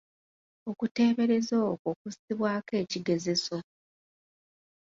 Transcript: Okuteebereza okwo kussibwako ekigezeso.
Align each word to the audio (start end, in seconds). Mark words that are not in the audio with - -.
Okuteebereza 0.69 1.55
okwo 1.71 1.91
kussibwako 1.99 2.73
ekigezeso. 2.83 3.57